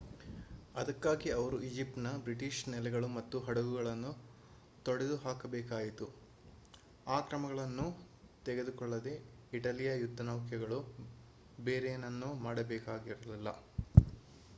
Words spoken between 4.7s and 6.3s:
ತೊಡೆದುಹಾಕಬೇಕಾಯಿತು.